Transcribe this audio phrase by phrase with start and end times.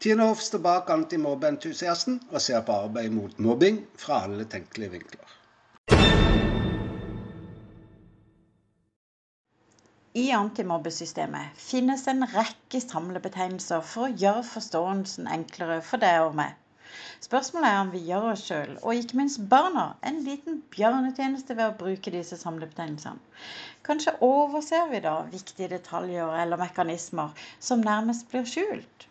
[0.00, 5.34] Tine Hoff står bak antimobbeentusiasten og ser på arbeid mot mobbing fra alle tenkelige vinkler.
[10.16, 16.56] I antimobbesystemet finnes en rekke samlebetegnelser for å gjøre forståelsen enklere for deg og meg.
[17.20, 21.66] Spørsmålet er om vi gjør oss sjøl, og ikke minst barna, en liten bjørnetjeneste ved
[21.66, 23.20] å bruke disse samlebetegnelsene.
[23.84, 29.09] Kanskje overser vi da viktige detaljer eller mekanismer som nærmest blir skjult.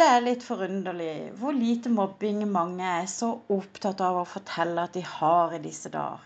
[0.00, 4.94] Det er litt forunderlig hvor lite mobbing mange er så opptatt av å fortelle at
[4.96, 6.22] de har i disse dager.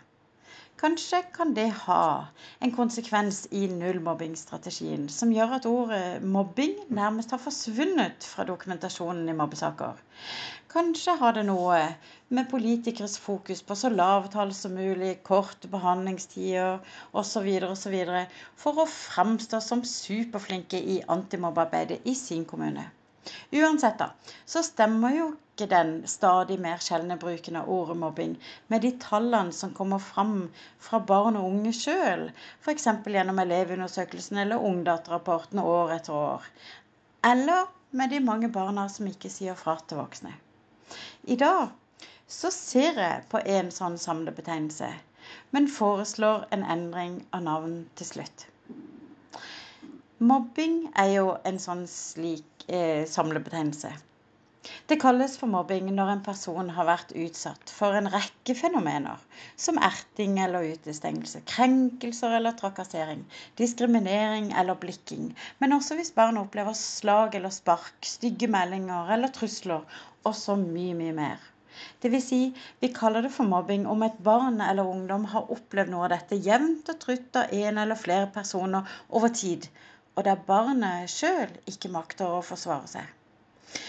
[0.84, 2.28] Kanskje kan det ha
[2.62, 9.36] en konsekvens i nullmobbingstrategien som gjør at ordet mobbing nærmest har forsvunnet fra dokumentasjonen i
[9.42, 9.98] mobbesaker.
[10.76, 11.82] Kanskje har det noe
[12.30, 16.78] med politikeres fokus på så lave tall som mulig, korte behandlingstider
[17.10, 17.54] osv.
[17.74, 18.00] osv.
[18.66, 22.92] for å framstå som superflinke i antimobbearbeidet i sin kommune.
[23.52, 24.10] Uansett, da,
[24.46, 28.32] så stemmer jo ikke den stadig mer sjeldne bruken av ordet mobbing
[28.72, 30.48] med de tallene som kommer fram
[30.82, 32.24] fra barn og unge sjøl,
[32.64, 32.88] f.eks.
[33.14, 36.48] gjennom Elevundersøkelsen eller Ungdata-rapporten år etter år.
[37.24, 40.34] Eller med de mange barna som ikke sier fra til voksne.
[41.30, 41.70] I dag
[42.26, 44.90] så ser jeg på en sånn samlebetegnelse,
[45.54, 48.48] men foreslår en endring av navn til slutt.
[50.22, 53.88] Mobbing er jo en sånn slik eh, samlebetegnelse.
[54.86, 59.18] Det kalles for mobbing når en person har vært utsatt for en rekke fenomener,
[59.58, 63.24] som erting eller utestengelse, krenkelser eller trakassering,
[63.58, 69.82] diskriminering eller blikking, men også hvis barn opplever slag eller spark, stygge meldinger eller trusler,
[70.22, 71.42] og så mye, mye mer.
[71.98, 72.42] Det vil si,
[72.78, 76.38] vi kaller det for mobbing om et barn eller ungdom har opplevd noe av dette
[76.38, 79.66] jevnt og trutt av en eller flere personer over tid,
[80.14, 83.80] og der barnet sjøl ikke makter å forsvare seg.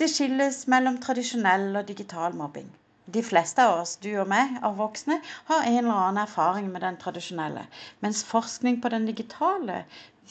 [0.00, 2.70] Det skilles mellom tradisjonell og digital mobbing.
[3.14, 6.84] De fleste av oss, du og meg, av voksne, har en eller annen erfaring med
[6.86, 7.64] den tradisjonelle,
[8.04, 9.82] mens forskning på den digitale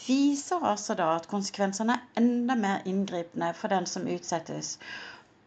[0.05, 4.77] viser altså da at konsekvensene er enda mer inngripende for den som utsettes.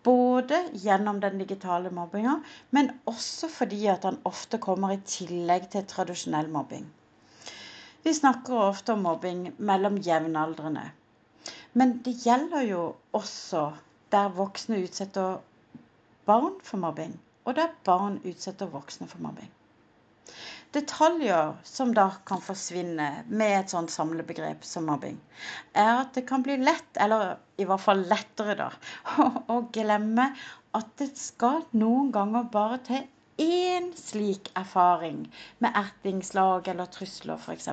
[0.04, 2.36] Både gjennom den digitale mobbinga,
[2.76, 6.84] men også fordi at den ofte kommer i tillegg til tradisjonell mobbing.
[8.04, 10.90] Vi snakker ofte om mobbing mellom jevnaldrende.
[11.72, 12.82] Men det gjelder jo
[13.16, 13.62] også
[14.12, 15.38] der voksne utsetter
[16.28, 17.14] barn for mobbing,
[17.48, 19.48] og der barn utsetter voksne for mobbing.
[20.76, 25.16] Detaljer som da kan forsvinne med et sånt samlebegrep som mobbing,
[25.72, 28.68] er at det kan bli lett, eller i hvert fall lettere, da,
[29.54, 30.28] å glemme
[30.76, 35.24] at det skal noen ganger bare til én slik erfaring
[35.58, 37.68] med ertingslag eller trusler f.eks.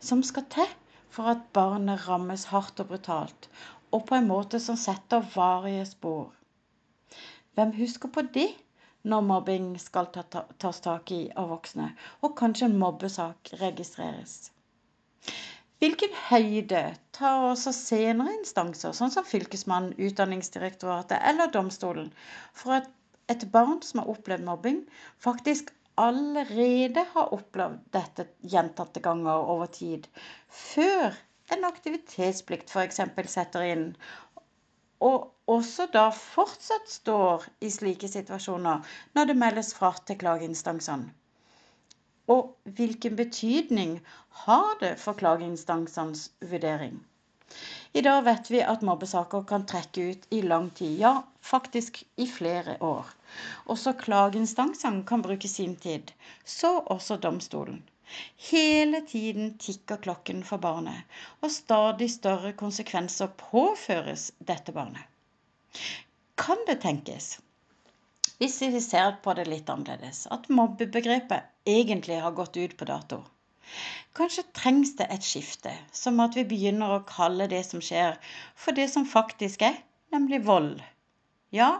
[0.00, 0.74] som skal til
[1.12, 3.48] for at barnet rammes hardt og brutalt,
[3.92, 6.30] og på en måte som setter varige spor.
[7.54, 8.48] Hvem husker på det
[9.02, 11.90] når mobbing skal tas tak i av voksne,
[12.22, 14.52] og kanskje en mobbesak registreres?
[15.82, 16.80] Hvilken høyde
[17.12, 22.12] tar også senere instanser, sånn som Fylkesmannen, Utdanningsdirektoratet eller domstolen,
[22.54, 22.86] for at
[23.32, 24.82] et barn som har opplevd mobbing,
[25.26, 30.08] faktisk allerede har opplevd dette gjentatte ganger over tid,
[30.48, 31.16] før
[31.52, 33.00] en aktivitetsplikt f.eks.
[33.34, 33.86] setter inn,
[35.02, 41.10] og også da fortsatt står i slike situasjoner når det meldes fra til klageinstansene.
[42.30, 43.96] Og hvilken betydning
[44.46, 47.00] har det for klageinstansenes vurdering?
[47.92, 52.26] I dag vet vi at mobbesaker kan trekke ut i lang tid, ja faktisk i
[52.26, 53.06] flere år.
[53.74, 56.12] Også klageinstansene kan bruke sin tid,
[56.44, 57.82] så også domstolen.
[58.50, 61.04] Hele tiden tikker klokken for barnet,
[61.40, 65.04] og stadig større konsekvenser påføres dette barnet.
[66.36, 67.34] Kan det tenkes,
[68.38, 73.22] hvis vi ser på det litt annerledes, at mobbebegrepet egentlig har gått ut på dato?
[74.18, 78.18] Kanskje trengs det et skifte, som at vi begynner å kalle det som skjer,
[78.54, 79.78] for det som faktisk er,
[80.12, 80.82] nemlig vold.
[81.52, 81.70] Ja,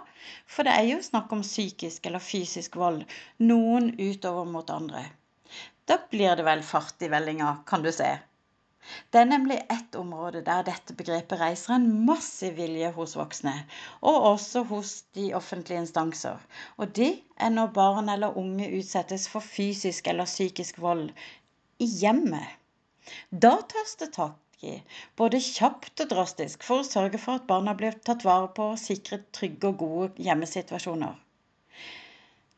[0.47, 3.06] for det er jo snakk om psykisk eller fysisk vold,
[3.41, 5.06] noen utover mot andre.
[5.89, 8.11] Da blir det vel fart i vellinga, kan du se.
[9.15, 13.53] Det er nemlig ett område der dette begrepet reiser en massiv vilje hos voksne,
[14.11, 16.41] og også hos de offentlige instanser.
[16.77, 21.12] Og det er når barn eller unge utsettes for fysisk eller psykisk vold
[21.82, 22.58] i hjemmet.
[23.31, 24.76] Da tas det tak i,
[25.19, 28.81] både kjapt og drastisk, for å sørge for at barna blir tatt vare på og
[28.81, 31.17] sikret trygge og gode hjemmesituasjoner.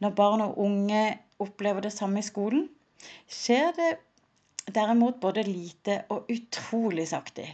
[0.04, 1.04] Når barn og unge
[1.40, 2.66] opplever det samme i skolen,
[3.30, 3.92] skjer det
[4.76, 7.46] derimot både lite og utrolig sakte.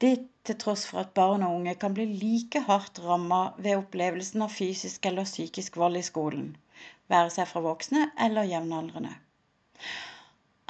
[0.00, 0.14] Det
[0.46, 4.52] til tross for at barn og unge kan bli like hardt ramma ved opplevelsen av
[4.52, 6.50] fysisk eller psykisk vold i skolen,
[7.12, 9.14] være seg fra voksne eller jevnaldrende.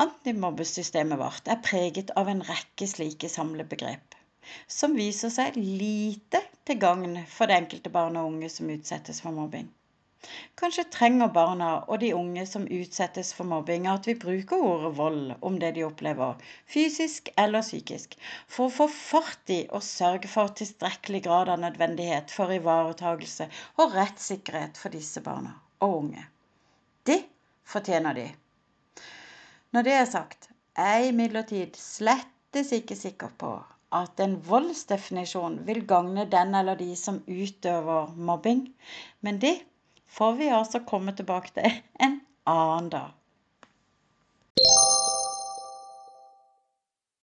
[0.03, 4.17] Antimobbesystemet vårt er preget av en rekke slike samlebegrep,
[4.69, 9.33] som viser seg lite til gagn for det enkelte barn og unge som utsettes for
[9.39, 9.71] mobbing.
[10.61, 15.35] Kanskje trenger barna og de unge som utsettes for mobbing, at vi bruker ordet vold
[15.51, 16.41] om det de opplever,
[16.77, 18.17] fysisk eller psykisk,
[18.47, 23.49] for å få fart i og sørge for tilstrekkelig grad av nødvendighet for ivaretagelse
[23.81, 26.27] og rettssikkerhet for disse barna og unge.
[27.07, 27.23] Det
[27.77, 28.33] fortjener de.
[29.77, 33.51] Når det er sagt, er jeg imidlertid slettes ikke sikker på
[33.93, 38.63] at en voldsdefinisjon vil gagne den eller de som utøver mobbing,
[39.21, 39.53] men det
[40.17, 41.77] får vi altså komme tilbake til
[42.07, 42.17] en
[42.49, 43.13] annen dag.